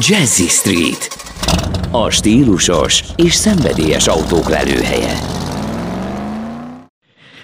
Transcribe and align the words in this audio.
Jazzy 0.00 0.48
Street. 0.48 1.16
A 1.90 2.10
stílusos 2.10 3.04
és 3.16 3.34
szenvedélyes 3.34 4.06
autók 4.06 4.48
lelőhelye. 4.48 5.47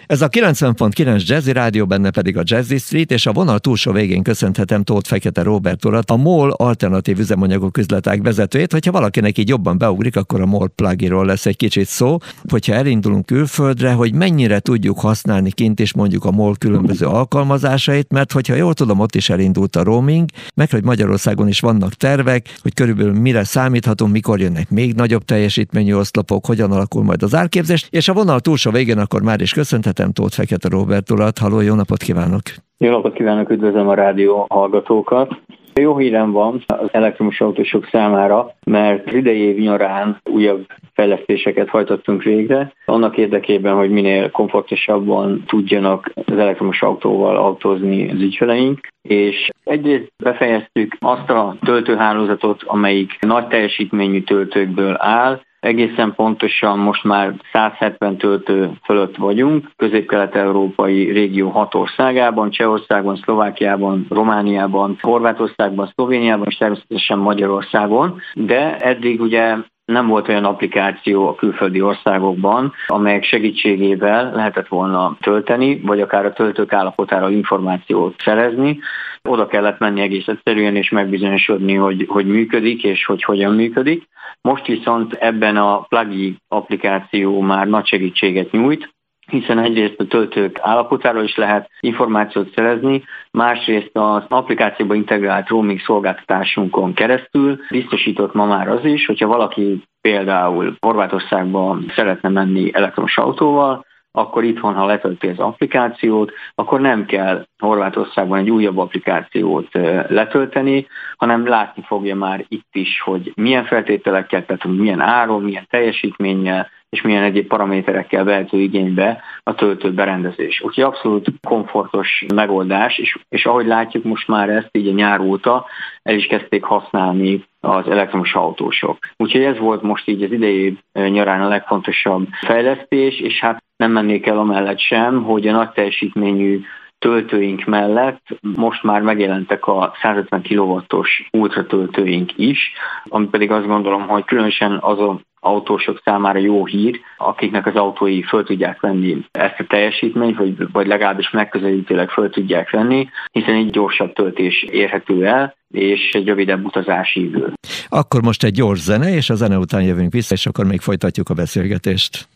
Ez 0.07 0.23
a 0.23 0.29
90.9 0.29 1.27
Jazzy 1.27 1.53
Rádió, 1.53 1.87
benne 1.87 2.11
pedig 2.11 2.37
a 2.37 2.43
Jazzy 2.45 2.79
Street, 2.79 3.11
és 3.11 3.27
a 3.27 3.33
vonal 3.33 3.59
túlsó 3.59 3.93
végén 3.93 4.23
köszönhetem 4.23 4.83
Tóth 4.83 5.09
Fekete 5.09 5.43
Robert 5.43 5.85
urat, 5.85 6.11
a 6.11 6.17
MOL 6.17 6.51
alternatív 6.51 7.19
üzemanyagok 7.19 7.79
üzletág 7.79 8.23
vezetőjét. 8.23 8.73
Hogyha 8.73 8.93
valakinek 8.93 9.39
így 9.39 9.49
jobban 9.49 9.79
beugrik, 9.79 10.17
akkor 10.17 10.41
a 10.41 10.47
MOL 10.47 10.69
plugiról 10.69 11.27
lesz 11.27 11.47
egy 11.47 11.57
kicsit 11.57 11.87
szó. 11.87 12.19
Hogyha 12.49 12.73
elindulunk 12.73 13.27
külföldre, 13.27 13.93
hogy 13.93 14.15
mennyire 14.15 14.59
tudjuk 14.59 15.01
használni 15.01 15.51
kint 15.51 15.81
is 15.81 15.95
mondjuk 15.95 16.25
a 16.25 16.31
MOL 16.31 16.55
különböző 16.59 17.07
alkalmazásait, 17.07 18.13
mert 18.13 18.33
hogyha 18.33 18.55
jól 18.55 18.75
tudom, 18.75 19.01
ott 19.01 19.15
is 19.15 19.29
elindult 19.31 19.77
a 19.77 19.83
roaming, 19.83 20.29
meg 20.55 20.71
hogy 20.71 20.85
Magyarországon 20.85 21.49
is 21.49 21.61
vannak 21.61 21.95
tervek, 21.95 22.59
hogy 22.63 22.75
körülbelül 22.75 23.13
mire 23.13 23.45
számíthatunk, 23.45 24.13
mikor 24.13 24.41
jönnek 24.41 24.71
még 24.71 24.95
nagyobb 24.95 25.25
teljesítményű 25.25 25.95
oszlopok, 25.95 26.47
hogyan 26.47 26.73
alakul 26.73 27.03
majd 27.03 27.23
az 27.23 27.35
árképzés, 27.35 27.87
és 27.91 28.09
a 28.09 28.13
vonal 28.13 28.41
túlsó 28.41 28.71
végén 28.71 28.99
akkor 28.99 29.23
már 29.23 29.41
is 29.41 29.53
köszönhetem 29.53 29.94
köszönhetem 29.95 30.13
Tóth 30.13 30.35
Fekete 30.35 30.69
Robert 30.69 31.11
urat. 31.11 31.39
Halló, 31.39 31.61
jó 31.61 31.75
napot 31.75 32.03
kívánok! 32.03 32.43
Jó 32.79 32.91
napot 32.91 33.13
kívánok, 33.13 33.51
üdvözlöm 33.51 33.89
a 33.89 33.95
rádió 33.95 34.47
hallgatókat! 34.49 35.41
Jó 35.75 35.97
hírem 35.97 36.33
van 36.33 36.65
az 36.67 36.89
elektromos 36.93 37.41
autósok 37.41 37.89
számára, 37.91 38.55
mert 38.67 39.13
idei 39.13 39.39
év 39.39 39.57
nyarán 39.57 40.21
újabb 40.31 40.67
fejlesztéseket 40.93 41.69
hajtottunk 41.69 42.23
végre, 42.23 42.73
annak 42.85 43.17
érdekében, 43.17 43.75
hogy 43.75 43.91
minél 43.91 44.31
komfortosabban 44.31 45.45
tudjanak 45.47 46.13
az 46.15 46.39
elektromos 46.39 46.83
autóval 46.83 47.37
autózni 47.37 48.11
az 48.11 48.21
ügyfeleink, 48.21 48.89
és 49.03 49.51
egyrészt 49.65 50.13
befejeztük 50.23 50.97
azt 51.01 51.31
a 51.31 51.57
töltőhálózatot, 51.65 52.63
amelyik 52.67 53.19
nagy 53.21 53.47
teljesítményű 53.47 54.23
töltőkből 54.23 54.97
áll, 54.99 55.41
Egészen 55.65 56.15
pontosan 56.15 56.79
most 56.79 57.05
már 57.05 57.35
170 57.53 58.17
töltő 58.17 58.71
fölött 58.83 59.17
vagyunk, 59.17 59.71
közép-kelet-európai 59.77 61.11
régió 61.11 61.49
hat 61.49 61.75
országában, 61.75 62.51
Csehországban, 62.51 63.17
Szlovákiában, 63.17 64.07
Romániában, 64.11 64.99
Horvátországban, 65.01 65.91
Szlovéniában 65.95 66.47
és 66.49 66.57
természetesen 66.57 67.19
Magyarországon, 67.19 68.21
de 68.35 68.77
eddig 68.77 69.21
ugye 69.21 69.57
nem 69.85 70.07
volt 70.07 70.29
olyan 70.29 70.45
applikáció 70.45 71.29
a 71.29 71.35
külföldi 71.35 71.81
országokban, 71.81 72.73
amelyek 72.87 73.25
segítségével 73.25 74.33
lehetett 74.35 74.69
volna 74.69 75.17
tölteni, 75.21 75.81
vagy 75.81 76.01
akár 76.01 76.25
a 76.27 76.33
töltők 76.33 76.73
állapotára 76.73 77.31
információt 77.31 78.15
szerezni. 78.21 78.79
Oda 79.23 79.47
kellett 79.47 79.79
menni 79.79 80.01
egész 80.01 80.27
egyszerűen 80.27 80.77
és 80.77 80.91
megbizonyosodni, 80.91 81.75
hogy, 81.75 82.05
hogy 82.09 82.27
működik 82.27 82.85
és 82.85 83.05
hogy 83.05 83.23
hogyan 83.23 83.55
működik. 83.55 84.09
Most 84.41 84.67
viszont 84.67 85.13
ebben 85.13 85.57
a 85.57 85.81
plugin 85.81 86.37
applikáció 86.49 87.41
már 87.41 87.67
nagy 87.67 87.87
segítséget 87.87 88.51
nyújt, 88.51 88.94
hiszen 89.27 89.59
egyrészt 89.59 90.01
a 90.01 90.07
töltők 90.07 90.59
állapotáról 90.61 91.23
is 91.23 91.37
lehet 91.37 91.71
információt 91.81 92.53
szerezni, 92.55 93.05
másrészt 93.31 93.91
az 93.93 94.23
applikációba 94.29 94.95
integrált 94.95 95.49
roaming 95.49 95.81
szolgáltatásunkon 95.81 96.95
keresztül 96.95 97.59
biztosított 97.71 98.35
ma 98.35 98.45
már 98.45 98.69
az 98.69 98.85
is, 98.85 99.07
hogyha 99.07 99.27
valaki 99.27 99.83
például 100.01 100.77
Horvátországba 100.81 101.79
szeretne 101.95 102.29
menni 102.29 102.71
elektromos 102.75 103.19
autóval, 103.19 103.85
akkor 104.17 104.45
itthon, 104.45 104.75
ha 104.75 104.87
letölti 104.87 105.29
az 105.29 105.39
applikációt, 105.39 106.33
akkor 106.55 106.81
nem 106.81 107.05
kell 107.05 107.47
Horvátországban 107.59 108.39
egy 108.39 108.51
újabb 108.51 108.79
applikációt 108.79 109.69
letölteni, 110.09 110.87
hanem 111.17 111.47
látni 111.47 111.83
fogja 111.87 112.17
már 112.17 112.45
itt 112.49 112.69
is, 112.73 113.01
hogy 113.01 113.33
milyen 113.35 113.65
feltételekkel, 113.65 114.45
tehát 114.47 114.65
milyen 114.65 115.01
áron, 115.01 115.43
milyen 115.43 115.67
teljesítménnyel, 115.71 116.71
és 116.95 117.03
milyen 117.03 117.23
egyéb 117.23 117.47
paraméterekkel 117.47 118.25
vehető 118.25 118.61
igénybe 118.61 119.23
a 119.43 119.55
töltő 119.55 119.93
berendezés. 119.93 120.61
Úgyhogy 120.61 120.85
abszolút 120.85 121.27
komfortos 121.49 122.25
megoldás, 122.35 122.99
és, 122.99 123.19
és 123.29 123.47
ahogy 123.47 123.67
látjuk 123.67 124.05
most 124.05 124.29
már 124.29 124.49
ezt 124.49 124.69
így 124.73 124.89
a 124.89 124.93
nyár 124.93 125.21
óta 125.21 125.67
el 126.03 126.15
is 126.15 126.27
kezdték 126.27 126.65
használni 126.65 127.45
az 127.61 127.89
elektromos 127.89 128.35
autósok. 128.35 128.99
Úgyhogy 129.17 129.43
ez 129.43 129.59
volt 129.59 129.83
most 129.83 130.09
így 130.09 130.23
az 130.23 130.33
idei 130.33 130.79
nyarán 130.93 131.43
a 131.43 131.49
legfontosabb 131.49 132.27
fejlesztés, 132.47 133.21
és 133.21 133.41
hát 133.41 133.64
nem 133.77 133.93
mennék 133.93 134.27
el 134.27 134.39
amellett 134.39 134.79
sem, 134.79 135.23
hogy 135.23 135.49
a 135.49 135.53
nagy 135.53 135.71
teljesítményű 135.71 136.61
töltőink 136.99 137.65
mellett 137.65 138.23
most 138.41 138.83
már 138.83 139.03
megjelentek 139.03 139.67
a 139.67 139.95
150 140.03 140.43
kW-os 140.43 141.29
ultratöltőink 141.33 142.33
is, 142.37 142.73
ami 143.05 143.27
pedig 143.27 143.51
azt 143.51 143.67
gondolom, 143.67 144.09
hogy 144.09 144.25
különösen 144.25 144.79
azon 144.81 145.25
autósok 145.41 146.01
számára 146.05 146.39
jó 146.39 146.67
hír, 146.67 147.01
akiknek 147.17 147.67
az 147.67 147.75
autói 147.75 148.23
föl 148.23 148.45
tudják 148.45 148.81
venni 148.81 149.25
ezt 149.31 149.59
a 149.59 149.65
teljesítményt, 149.69 150.37
vagy, 150.37 150.73
vagy 150.73 150.87
legalábbis 150.87 151.31
megközelítőleg 151.31 152.11
föl 152.11 152.31
tudják 152.31 152.71
venni, 152.71 153.09
hiszen 153.33 153.57
így 153.57 153.71
gyorsabb 153.71 154.13
töltés 154.13 154.63
érhető 154.63 155.27
el, 155.27 155.55
és 155.71 156.11
egy 156.13 156.27
rövidebb 156.27 156.65
utazási 156.65 157.21
idő. 157.21 157.53
Akkor 157.89 158.23
most 158.23 158.45
egy 158.45 158.55
gyors 158.55 158.81
zene, 158.81 159.15
és 159.15 159.31
a 159.31 159.35
zene 159.35 159.59
után 159.59 159.83
jövünk 159.83 160.13
vissza, 160.13 160.35
és 160.35 160.47
akkor 160.47 160.67
még 160.67 160.81
folytatjuk 160.81 161.29
a 161.29 161.35
beszélgetést. 161.35 162.29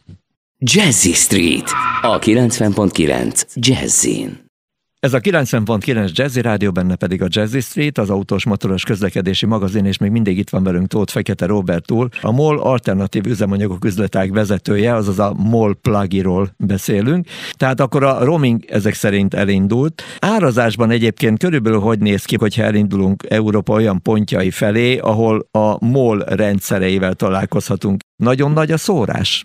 Jazzy 0.61 1.13
Street, 1.13 1.71
a 2.03 2.19
90.9 2.19 3.43
Jazzin. 3.55 4.47
Ez 5.01 5.15
a 5.15 5.21
90.9 5.21 6.13
Jazzy 6.13 6.41
Rádió, 6.41 6.73
benne 6.73 6.97
pedig 6.97 7.23
a 7.23 7.27
Jazzy 7.29 7.61
Street, 7.61 7.99
az 7.99 8.11
autós 8.11 8.45
motoros 8.45 8.85
közlekedési 8.85 9.47
magazin, 9.47 9.85
és 9.85 9.99
még 9.99 10.11
mindig 10.11 10.39
itt 10.39 10.51
van 10.51 10.63
velünk 10.63 10.87
Tóth 10.87 11.13
Fekete 11.13 11.47
Robert 11.47 11.91
úr, 11.91 12.09
a 12.21 12.31
MOL 12.31 12.59
alternatív 12.59 13.27
üzemanyagok 13.27 13.85
üzletág 13.85 14.33
vezetője, 14.33 14.95
azaz 14.95 15.19
a 15.19 15.35
MOL 15.37 15.75
plugiról 15.75 16.55
beszélünk. 16.57 17.27
Tehát 17.53 17.81
akkor 17.81 18.05
a 18.05 18.25
roaming 18.25 18.65
ezek 18.65 18.95
szerint 18.95 19.35
elindult. 19.35 20.03
Árazásban 20.19 20.91
egyébként 20.91 21.39
körülbelül 21.39 21.81
hogy 21.81 21.99
néz 21.99 22.25
ki, 22.25 22.37
hogyha 22.37 22.63
elindulunk 22.63 23.23
Európa 23.29 23.73
olyan 23.73 24.03
pontjai 24.03 24.51
felé, 24.51 24.97
ahol 24.97 25.49
a 25.51 25.85
MOL 25.85 26.19
rendszereivel 26.19 27.15
találkozhatunk. 27.15 28.01
Nagyon 28.17 28.51
nagy 28.51 28.73
a 28.73 28.77
szórás? 28.77 29.45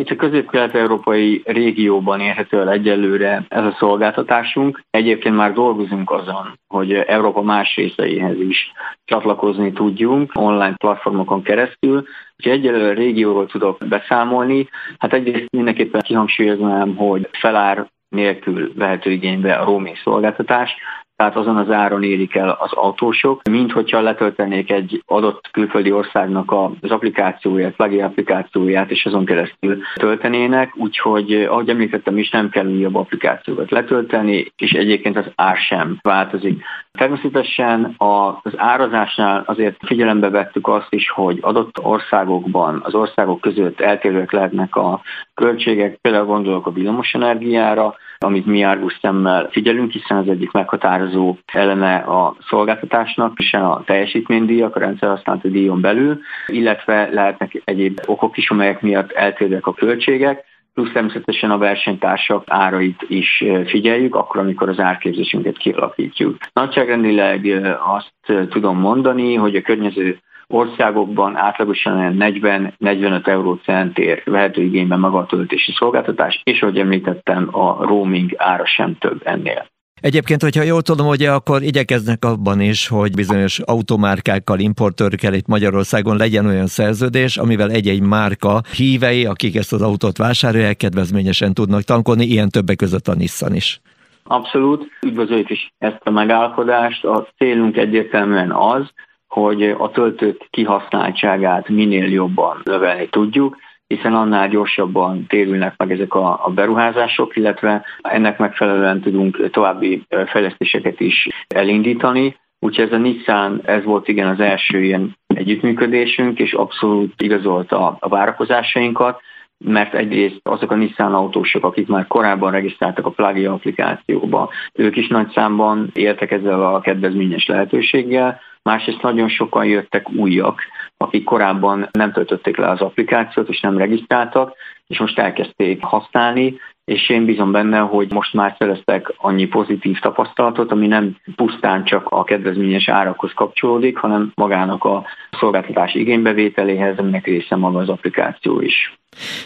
Itt 0.00 0.10
a 0.10 0.16
közép-kelet-európai 0.16 1.42
régióban 1.44 2.20
érhető 2.20 2.60
el 2.60 2.70
egyelőre 2.70 3.44
ez 3.48 3.64
a 3.64 3.76
szolgáltatásunk. 3.78 4.80
Egyébként 4.90 5.36
már 5.36 5.52
dolgozunk 5.52 6.10
azon, 6.10 6.58
hogy 6.66 6.92
Európa 6.92 7.42
más 7.42 7.76
részeihez 7.76 8.40
is 8.40 8.72
csatlakozni 9.04 9.72
tudjunk 9.72 10.30
online 10.34 10.74
platformokon 10.74 11.42
keresztül. 11.42 12.04
Úgyhogy 12.36 12.52
egyelőre 12.52 12.88
a 12.88 12.94
régióról 12.94 13.46
tudok 13.46 13.78
beszámolni. 13.88 14.68
Hát 14.98 15.12
egyrészt 15.12 15.50
mindenképpen 15.50 16.00
kihangsúlyoznám, 16.00 16.96
hogy 16.96 17.28
felár 17.32 17.86
nélkül 18.08 18.72
vehető 18.74 19.10
igénybe 19.10 19.54
a 19.54 19.64
roaming 19.64 19.96
szolgáltatás, 19.96 20.74
tehát 21.24 21.38
azon 21.38 21.56
az 21.56 21.70
áron 21.70 22.02
érik 22.02 22.34
el 22.34 22.56
az 22.60 22.72
autósok, 22.72 23.40
mint 23.50 23.72
hogyha 23.72 24.00
letöltenék 24.00 24.70
egy 24.70 25.02
adott 25.06 25.48
külföldi 25.52 25.92
országnak 25.92 26.52
az 26.80 26.90
applikációját, 26.90 27.74
plugin 27.74 28.02
applikációját, 28.02 28.90
és 28.90 29.06
azon 29.06 29.24
keresztül 29.24 29.78
töltenének, 29.94 30.72
úgyhogy 30.76 31.32
ahogy 31.32 31.68
említettem 31.68 32.18
is, 32.18 32.30
nem 32.30 32.48
kell 32.48 32.66
újabb 32.66 32.94
applikációkat 32.94 33.70
letölteni, 33.70 34.52
és 34.56 34.70
egyébként 34.70 35.16
az 35.16 35.26
ár 35.34 35.56
sem 35.56 35.98
változik. 36.02 36.62
Természetesen 36.98 37.94
az 37.96 38.52
árazásnál 38.56 39.42
azért 39.46 39.76
figyelembe 39.86 40.30
vettük 40.30 40.68
azt 40.68 40.92
is, 40.94 41.10
hogy 41.10 41.38
adott 41.40 41.78
országokban, 41.82 42.80
az 42.84 42.94
országok 42.94 43.40
között 43.40 43.80
eltérőek 43.80 44.32
lehetnek 44.32 44.76
a 44.76 45.00
költségek, 45.34 45.98
például 46.00 46.26
gondolok 46.26 46.66
a 46.66 46.72
villamosenergiára, 46.72 47.94
amit 48.24 48.46
mi 48.46 48.62
árgus 48.62 48.98
szemmel 49.00 49.48
figyelünk, 49.50 49.90
hiszen 49.90 50.16
az 50.16 50.28
egyik 50.28 50.50
meghatározó 50.50 51.36
eleme 51.52 51.94
a 51.96 52.36
szolgáltatásnak, 52.48 53.38
és 53.38 53.52
a 53.52 53.82
teljesítménydíjak, 53.86 54.76
a 54.76 54.78
rendszerhasználati 54.78 55.50
díjon 55.50 55.80
belül, 55.80 56.20
illetve 56.46 57.08
lehetnek 57.12 57.62
egyéb 57.64 58.00
okok 58.06 58.36
is, 58.36 58.50
amelyek 58.50 58.80
miatt 58.80 59.12
eltérőek 59.12 59.66
a 59.66 59.74
költségek, 59.74 60.44
plusz 60.74 60.92
természetesen 60.92 61.50
a 61.50 61.58
versenytársak 61.58 62.44
árait 62.46 63.04
is 63.08 63.44
figyeljük, 63.66 64.14
akkor, 64.14 64.40
amikor 64.40 64.68
az 64.68 64.80
árképzésünket 64.80 65.56
kialakítjuk. 65.56 66.36
Nagyságrendileg 66.52 67.46
azt 67.86 68.48
tudom 68.50 68.78
mondani, 68.78 69.34
hogy 69.34 69.56
a 69.56 69.62
környező 69.62 70.18
országokban 70.46 71.36
átlagosan 71.36 72.16
40-45 72.18 73.26
eurócentért 73.26 74.24
vehető 74.24 74.62
igénybe 74.62 74.96
maga 74.96 75.18
a 75.18 75.26
töltési 75.26 75.72
szolgáltatás, 75.72 76.40
és 76.44 76.62
ahogy 76.62 76.78
említettem, 76.78 77.48
a 77.52 77.84
roaming 77.84 78.34
ára 78.36 78.66
sem 78.66 78.96
több 78.98 79.20
ennél. 79.24 79.66
Egyébként, 80.00 80.42
hogyha 80.42 80.62
jól 80.62 80.82
tudom, 80.82 81.06
hogy 81.06 81.22
akkor 81.22 81.62
igyekeznek 81.62 82.24
abban 82.24 82.60
is, 82.60 82.88
hogy 82.88 83.14
bizonyos 83.14 83.58
automárkákkal, 83.58 84.58
importőrkel 84.58 85.34
itt 85.34 85.46
Magyarországon 85.46 86.16
legyen 86.16 86.46
olyan 86.46 86.66
szerződés, 86.66 87.36
amivel 87.36 87.70
egy-egy 87.70 88.02
márka 88.02 88.60
hívei, 88.76 89.26
akik 89.26 89.56
ezt 89.56 89.72
az 89.72 89.82
autót 89.82 90.18
vásárolják, 90.18 90.76
kedvezményesen 90.76 91.54
tudnak 91.54 91.82
tankolni, 91.82 92.24
ilyen 92.24 92.48
többek 92.48 92.76
között 92.76 93.08
a 93.08 93.14
Nissan 93.14 93.54
is. 93.54 93.80
Abszolút, 94.24 94.90
üdvözöljük 95.06 95.50
is 95.50 95.72
ezt 95.78 96.00
a 96.04 96.10
megállapodást. 96.10 97.04
A 97.04 97.28
célunk 97.36 97.76
egyértelműen 97.76 98.52
az, 98.52 98.92
hogy 99.34 99.62
a 99.62 99.90
töltők 99.90 100.46
kihasználtságát 100.50 101.68
minél 101.68 102.12
jobban 102.12 102.60
növelni 102.64 103.08
tudjuk, 103.08 103.56
hiszen 103.86 104.14
annál 104.14 104.48
gyorsabban 104.48 105.26
térülnek 105.26 105.74
meg 105.76 105.92
ezek 105.92 106.14
a, 106.14 106.46
a 106.46 106.50
beruházások, 106.50 107.36
illetve 107.36 107.84
ennek 108.00 108.38
megfelelően 108.38 109.00
tudunk 109.00 109.50
további 109.50 110.06
fejlesztéseket 110.26 111.00
is 111.00 111.28
elindítani. 111.48 112.36
Úgyhogy 112.58 112.84
ez 112.84 112.92
a 112.92 112.96
Nissan, 112.96 113.60
ez 113.64 113.84
volt 113.84 114.08
igen 114.08 114.28
az 114.28 114.40
első 114.40 114.82
ilyen 114.82 115.16
együttműködésünk, 115.26 116.38
és 116.38 116.52
abszolút 116.52 117.22
igazolta 117.22 117.96
a 118.00 118.08
várakozásainkat, 118.08 119.20
mert 119.64 119.94
egyrészt 119.94 120.40
azok 120.42 120.70
a 120.70 120.74
Nissan 120.74 121.14
autósok, 121.14 121.64
akik 121.64 121.88
már 121.88 122.06
korábban 122.06 122.52
regisztráltak 122.52 123.06
a 123.06 123.10
Plagi 123.10 123.46
applikációba, 123.46 124.50
ők 124.72 124.96
is 124.96 125.08
nagy 125.08 125.30
számban 125.30 125.90
éltek 125.94 126.30
ezzel 126.30 126.74
a 126.74 126.80
kedvezményes 126.80 127.46
lehetőséggel, 127.46 128.40
másrészt 128.64 129.02
nagyon 129.02 129.28
sokan 129.28 129.64
jöttek 129.64 130.10
újak, 130.10 130.60
akik 130.96 131.24
korábban 131.24 131.88
nem 131.92 132.12
töltötték 132.12 132.56
le 132.56 132.68
az 132.68 132.80
applikációt 132.80 133.48
és 133.48 133.60
nem 133.60 133.78
regisztráltak, 133.78 134.54
és 134.86 134.98
most 134.98 135.18
elkezdték 135.18 135.82
használni, 135.82 136.58
és 136.84 137.08
én 137.08 137.24
bízom 137.24 137.52
benne, 137.52 137.78
hogy 137.78 138.12
most 138.12 138.32
már 138.32 138.54
szereztek 138.58 139.14
annyi 139.16 139.46
pozitív 139.46 139.98
tapasztalatot, 139.98 140.72
ami 140.72 140.86
nem 140.86 141.16
pusztán 141.36 141.84
csak 141.84 142.06
a 142.08 142.24
kedvezményes 142.24 142.88
árakhoz 142.88 143.32
kapcsolódik, 143.34 143.96
hanem 143.96 144.32
magának 144.34 144.84
a 144.84 145.04
szolgáltatás 145.38 145.94
igénybevételéhez, 145.94 146.98
aminek 146.98 147.26
része 147.26 147.56
maga 147.56 147.78
az 147.78 147.88
applikáció 147.88 148.60
is. 148.60 148.94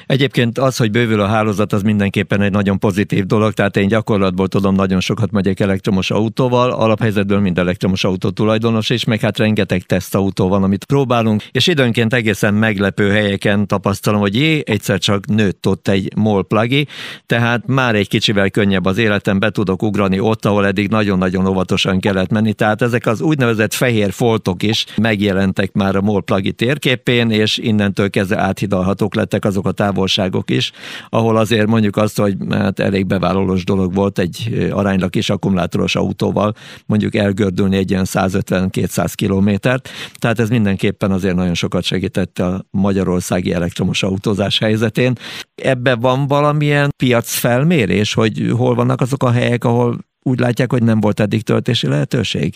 Egyébként 0.06 0.58
az, 0.58 0.76
hogy 0.76 0.90
bővül 0.90 1.20
a 1.20 1.26
hálózat, 1.26 1.72
az 1.72 1.82
mindenképpen 1.82 2.40
egy 2.40 2.50
nagyon 2.50 2.78
pozitív 2.78 3.26
dolog, 3.26 3.52
tehát 3.52 3.76
én 3.76 3.88
gyakorlatból 3.88 4.48
tudom, 4.48 4.74
nagyon 4.74 5.00
sokat 5.00 5.30
megyek 5.30 5.60
elektromos 5.60 6.10
autóval, 6.10 6.70
alaphelyzetből 6.70 7.40
mind 7.40 7.58
elektromos 7.58 8.04
autó 8.04 8.30
tulajdonos, 8.30 8.90
és 8.90 9.04
meg 9.04 9.20
hát 9.20 9.38
rengeteg 9.38 9.82
tesztautó 9.82 10.48
van, 10.48 10.62
amit 10.62 10.84
próbálunk, 10.84 11.42
és 11.50 11.66
időnként 11.66 12.14
egészen 12.14 12.54
meglepő 12.54 13.10
helyeken 13.10 13.66
tapasztalom, 13.66 14.20
hogy 14.20 14.34
jé, 14.34 14.62
egyszer 14.66 14.98
csak 14.98 15.26
nőtt 15.26 15.66
ott 15.66 15.88
egy 15.88 16.12
MOL 16.16 16.46
plagi, 16.46 16.86
tehát 17.26 17.66
már 17.66 17.94
egy 17.94 18.08
kicsivel 18.08 18.50
könnyebb 18.50 18.84
az 18.84 18.98
életem, 18.98 19.38
be 19.38 19.50
tudok 19.50 19.82
ugrani 19.82 20.20
ott, 20.20 20.44
ahol 20.44 20.66
eddig 20.66 20.88
nagyon-nagyon 20.88 21.46
óvatosan 21.46 22.00
kellett 22.00 22.30
menni, 22.30 22.52
tehát 22.52 22.82
ezek 22.82 23.06
az 23.06 23.20
úgynevezett 23.20 23.74
fehér 23.74 24.12
foltok 24.12 24.62
is 24.62 24.84
megjelentek 24.96 25.72
már 25.72 25.96
a 25.96 26.00
MOL 26.00 26.22
plagi 26.22 26.52
térképén, 26.52 27.30
és 27.30 27.58
innentől 27.58 28.10
kezdve 28.10 28.38
áthidalhatók 28.38 29.14
lettek 29.14 29.44
az 29.44 29.56
azok 29.58 29.66
a 29.66 29.84
távolságok 29.84 30.50
is, 30.50 30.72
ahol 31.08 31.36
azért 31.36 31.66
mondjuk 31.66 31.96
azt, 31.96 32.18
hogy 32.18 32.36
hát 32.50 32.78
elég 32.78 33.06
bevállalós 33.06 33.64
dolog 33.64 33.94
volt 33.94 34.18
egy 34.18 34.68
aránylag 34.70 35.10
kis 35.10 35.30
akkumulátoros 35.30 35.96
autóval 35.96 36.54
mondjuk 36.86 37.14
elgördülni 37.14 37.76
egy 37.76 37.90
ilyen 37.90 38.04
150-200 38.06 39.12
kilométert, 39.14 39.88
tehát 40.18 40.40
ez 40.40 40.48
mindenképpen 40.48 41.10
azért 41.10 41.34
nagyon 41.34 41.54
sokat 41.54 41.82
segített 41.82 42.38
a 42.38 42.64
magyarországi 42.70 43.52
elektromos 43.52 44.02
autózás 44.02 44.58
helyzetén. 44.58 45.12
Ebben 45.54 46.00
van 46.00 46.26
valamilyen 46.26 46.90
piacfelmérés, 46.96 48.14
hogy 48.14 48.52
hol 48.56 48.74
vannak 48.74 49.00
azok 49.00 49.22
a 49.22 49.30
helyek, 49.30 49.64
ahol 49.64 49.98
úgy 50.22 50.38
látják, 50.38 50.72
hogy 50.72 50.82
nem 50.82 51.00
volt 51.00 51.20
eddig 51.20 51.42
töltési 51.42 51.86
lehetőség? 51.86 52.54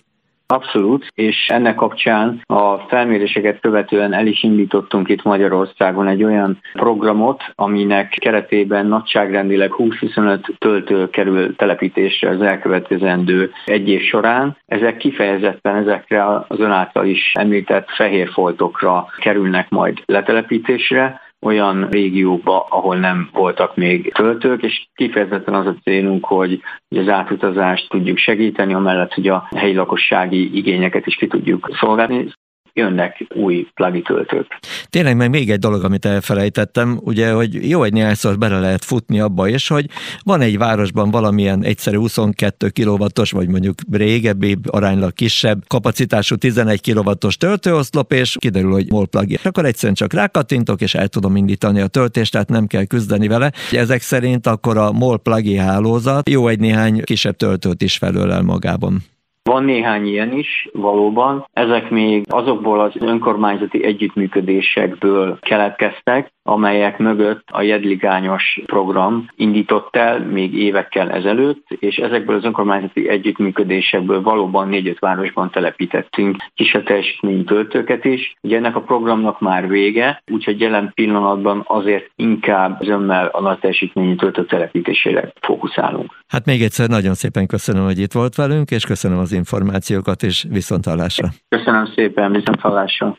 Abszolút, 0.53 1.07
és 1.15 1.49
ennek 1.49 1.75
kapcsán 1.75 2.43
a 2.47 2.77
felméréseket 2.79 3.61
követően 3.61 4.13
el 4.13 4.27
is 4.27 4.43
indítottunk 4.43 5.09
itt 5.09 5.23
Magyarországon 5.23 6.09
egy 6.09 6.25
olyan 6.25 6.61
programot, 6.73 7.43
aminek 7.55 8.17
keretében 8.21 8.87
nagyságrendileg 8.87 9.71
20-25 9.79 10.59
töltő 10.59 11.11
kerül 11.11 11.57
telepítésre 11.57 12.29
az 12.29 12.41
elkövetkezendő 12.41 13.53
egy 13.65 13.89
év 13.89 14.03
során. 14.03 14.57
Ezek 14.67 14.97
kifejezetten 14.97 15.77
ezekre 15.77 16.27
az 16.49 16.61
ön 16.61 16.71
által 16.71 17.07
is 17.07 17.33
említett 17.35 17.91
fehér 17.91 18.29
foltokra 18.29 19.07
kerülnek 19.19 19.69
majd 19.69 20.03
letelepítésre, 20.07 21.21
olyan 21.43 21.89
régiókba, 21.91 22.67
ahol 22.69 22.97
nem 22.97 23.29
voltak 23.33 23.77
még 23.77 24.13
töltők, 24.13 24.63
és 24.63 24.87
kifejezetten 24.95 25.55
az 25.55 25.67
a 25.67 25.77
célunk, 25.83 26.25
hogy 26.25 26.61
az 26.89 27.09
átutazást 27.09 27.89
tudjuk 27.89 28.19
segíteni, 28.19 28.75
amellett, 28.75 29.15
hogy 29.15 29.29
a 29.29 29.49
helyi 29.57 29.75
lakossági 29.75 30.57
igényeket 30.57 31.07
is 31.07 31.15
ki 31.17 31.27
tudjuk 31.27 31.71
szolgálni 31.81 32.33
jönnek 32.73 33.27
új 33.35 33.67
plagi 33.75 34.03
töltők. 34.03 34.47
Tényleg 34.91 35.17
meg 35.17 35.31
még 35.31 35.51
egy 35.51 35.59
dolog, 35.59 35.85
amit 35.85 36.05
elfelejtettem, 36.05 37.01
ugye, 37.03 37.33
hogy 37.33 37.69
jó 37.69 37.83
egy 37.83 37.93
néhányszor 37.93 38.39
bele 38.39 38.61
lehet 38.61 38.85
futni 38.85 39.21
abba 39.21 39.49
is, 39.49 39.69
hogy 39.69 39.87
van 40.23 40.41
egy 40.41 40.59
városban 40.59 41.11
valamilyen 41.11 41.65
egyszerű 41.65 41.97
22 41.97 42.69
kW-os, 42.69 43.31
vagy 43.31 43.49
mondjuk 43.49 43.75
régebbi, 43.91 44.57
aránylag 44.71 45.13
kisebb 45.13 45.63
kapacitású 45.67 46.37
11 46.37 46.93
kW-os 46.93 47.37
töltőoszlop, 47.37 48.13
és 48.13 48.37
kiderül, 48.39 48.73
hogy 48.73 48.91
MOL 48.91 49.07
plug 49.07 49.39
Akkor 49.45 49.65
egyszerűen 49.65 49.95
csak 49.95 50.13
rákattintok, 50.13 50.81
és 50.81 50.95
el 50.95 51.09
tudom 51.09 51.37
indítani 51.37 51.81
a 51.81 51.87
töltést, 51.87 52.33
tehát 52.33 52.49
nem 52.49 52.67
kell 52.67 52.85
küzdeni 52.85 53.29
vele. 53.29 53.53
Ezek 53.73 54.01
szerint 54.01 54.47
akkor 54.47 54.77
a 54.77 54.93
MOL 54.93 55.19
plug 55.19 55.57
hálózat 55.57 56.29
jó 56.29 56.49
egy 56.49 56.61
néhány 56.61 57.03
kisebb 57.03 57.37
töltőt 57.37 57.83
is 57.83 57.97
felölel 57.97 58.43
magában. 58.43 59.12
Van 59.45 59.65
néhány 59.65 60.07
ilyen 60.07 60.33
is, 60.33 60.69
valóban. 60.73 61.49
Ezek 61.53 61.91
még 61.91 62.25
azokból 62.29 62.81
az 62.81 62.93
önkormányzati 62.99 63.85
együttműködésekből 63.85 65.39
keletkeztek, 65.41 66.33
amelyek 66.43 66.99
mögött 66.99 67.49
a 67.51 67.63
jedligányos 67.63 68.61
program 68.67 69.27
indított 69.37 69.97
el 69.97 70.19
még 70.21 70.55
évekkel 70.55 71.11
ezelőtt, 71.11 71.67
és 71.69 71.97
ezekből 71.97 72.37
az 72.37 72.45
önkormányzati 72.45 73.09
együttműködésekből 73.09 74.23
valóban 74.23 74.69
négy-öt 74.69 74.99
városban 74.99 75.51
telepítettünk 75.51 76.37
kisebb 76.55 76.85
teljesítményű 76.85 77.43
töltőket 77.43 78.05
is. 78.05 78.35
Ugye 78.41 78.57
ennek 78.57 78.77
a 78.77 78.81
programnak 78.81 79.41
már 79.41 79.69
vége, 79.69 80.23
úgyhogy 80.33 80.61
jelen 80.61 80.93
pillanatban 80.95 81.63
azért 81.67 82.11
inkább 82.17 82.83
zömmel 82.83 83.27
a 83.27 83.41
nagy 83.41 83.59
teljesítményű 83.59 84.15
töltő 84.15 84.45
telepítésére 84.45 85.33
fókuszálunk. 85.41 86.21
Hát 86.27 86.47
még 86.47 86.63
egyszer 86.63 86.89
nagyon 86.89 87.15
szépen 87.15 87.47
köszönöm, 87.47 87.85
hogy 87.85 87.99
itt 87.99 88.13
volt 88.13 88.35
velünk, 88.35 88.71
és 88.71 88.85
köszönöm 88.85 89.19
információkat, 89.33 90.23
és 90.23 90.47
viszontalásra. 90.49 91.29
Köszönöm 91.49 91.87
szépen, 91.95 92.33
viszontalásra. 92.33 93.19